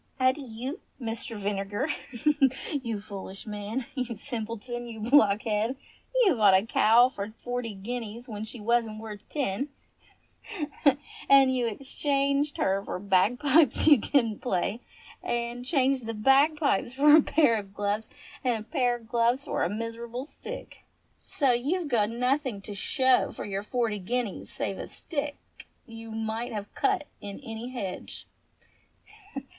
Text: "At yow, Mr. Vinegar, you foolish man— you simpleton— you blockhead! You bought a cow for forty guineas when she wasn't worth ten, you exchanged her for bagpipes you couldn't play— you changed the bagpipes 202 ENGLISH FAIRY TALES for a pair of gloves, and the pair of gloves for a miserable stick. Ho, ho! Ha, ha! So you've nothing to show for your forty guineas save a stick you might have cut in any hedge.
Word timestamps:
"At 0.19 0.39
yow, 0.39 0.77
Mr. 0.99 1.37
Vinegar, 1.37 1.87
you 2.81 2.99
foolish 2.99 3.45
man— 3.45 3.85
you 3.93 4.15
simpleton— 4.15 4.87
you 4.87 4.99
blockhead! 4.99 5.75
You 6.25 6.33
bought 6.33 6.55
a 6.55 6.65
cow 6.65 7.09
for 7.09 7.31
forty 7.43 7.75
guineas 7.75 8.27
when 8.27 8.43
she 8.43 8.59
wasn't 8.59 8.97
worth 8.99 9.21
ten, 9.29 9.69
you 11.29 11.67
exchanged 11.67 12.57
her 12.57 12.83
for 12.83 12.97
bagpipes 12.97 13.85
you 13.87 13.99
couldn't 14.01 14.39
play— 14.41 14.79
you 15.23 15.61
changed 15.63 16.07
the 16.07 16.15
bagpipes 16.15 16.93
202 16.93 16.93
ENGLISH 16.93 16.95
FAIRY 16.95 17.19
TALES 17.21 17.29
for 17.29 17.31
a 17.31 17.35
pair 17.53 17.57
of 17.59 17.73
gloves, 17.75 18.09
and 18.43 18.59
the 18.65 18.69
pair 18.71 18.95
of 18.95 19.07
gloves 19.07 19.45
for 19.45 19.63
a 19.63 19.69
miserable 19.69 20.25
stick. 20.25 20.77
Ho, 20.77 20.81
ho! 20.81 20.81
Ha, 20.81 20.85
ha! 20.89 21.19
So 21.19 21.51
you've 21.51 22.09
nothing 22.13 22.59
to 22.61 22.73
show 22.73 23.31
for 23.31 23.45
your 23.45 23.61
forty 23.61 23.99
guineas 23.99 24.49
save 24.49 24.79
a 24.79 24.87
stick 24.87 25.37
you 25.85 26.09
might 26.09 26.51
have 26.51 26.73
cut 26.73 27.05
in 27.21 27.39
any 27.41 27.69
hedge. 27.69 28.25